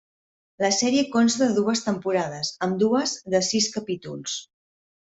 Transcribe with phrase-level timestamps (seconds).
[0.63, 4.43] La sèrie consta de dues temporades, ambdues de sis capítols.